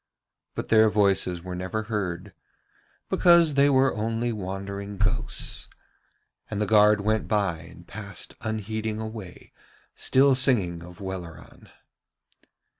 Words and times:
But 0.55 0.69
their 0.69 0.89
voices 0.89 1.43
were 1.43 1.53
never 1.53 1.83
heard 1.83 2.33
because 3.07 3.53
they 3.53 3.69
were 3.69 3.95
only 3.95 4.33
wandering 4.33 4.97
ghosts. 4.97 5.67
And 6.49 6.59
the 6.59 6.65
guard 6.65 7.01
went 7.01 7.27
by 7.27 7.59
and 7.59 7.85
passed 7.85 8.33
unheeding 8.41 8.99
away, 8.99 9.53
still 9.93 10.33
singing 10.33 10.81
of 10.83 11.01
Welleran. 11.01 11.69